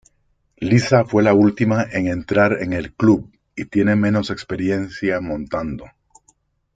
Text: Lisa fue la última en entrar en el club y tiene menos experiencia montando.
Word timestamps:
Lisa 0.57 1.05
fue 1.05 1.21
la 1.21 1.35
última 1.35 1.83
en 1.91 2.07
entrar 2.07 2.63
en 2.63 2.73
el 2.73 2.91
club 2.91 3.31
y 3.55 3.65
tiene 3.65 3.95
menos 3.95 4.31
experiencia 4.31 5.21
montando. 5.21 5.85